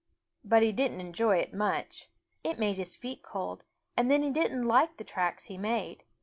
[0.43, 2.09] But he didn't enjoy it much.
[2.43, 3.63] It made his feet cold,
[3.95, 6.01] and then he didn't like the tracks he made.